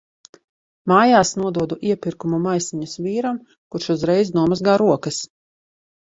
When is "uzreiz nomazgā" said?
3.97-4.79